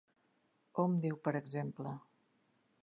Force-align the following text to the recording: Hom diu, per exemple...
Hom 0.83 0.95
diu, 1.05 1.21
per 1.27 1.35
exemple... 1.41 1.95